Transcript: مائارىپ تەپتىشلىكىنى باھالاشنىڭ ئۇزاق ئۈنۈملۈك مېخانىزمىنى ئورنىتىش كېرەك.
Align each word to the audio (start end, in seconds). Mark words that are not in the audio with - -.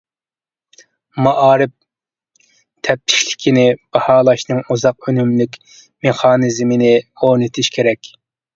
مائارىپ 1.27 1.73
تەپتىشلىكىنى 2.87 3.67
باھالاشنىڭ 3.99 4.63
ئۇزاق 4.67 5.11
ئۈنۈملۈك 5.13 5.61
مېخانىزمىنى 6.09 6.93
ئورنىتىش 7.05 7.75
كېرەك. 7.81 8.15